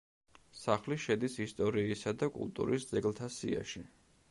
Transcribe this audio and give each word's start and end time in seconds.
სახლი 0.59 0.97
შედის 1.03 1.35
ისტორიისა 1.45 2.15
და 2.23 2.31
კულტურის 2.41 2.91
ძეგლთა 2.95 3.31
სიაში. 3.39 3.87